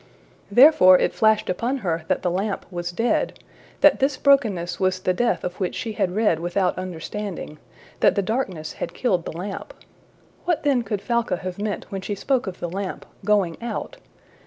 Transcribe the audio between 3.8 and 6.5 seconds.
that this brokenness was the death of which she had read